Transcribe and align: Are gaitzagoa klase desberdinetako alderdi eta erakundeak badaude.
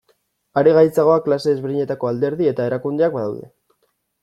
Are 0.61 0.71
gaitzagoa 0.77 1.17
klase 1.27 1.51
desberdinetako 1.53 2.11
alderdi 2.13 2.51
eta 2.55 2.67
erakundeak 2.73 3.17
badaude. 3.21 3.49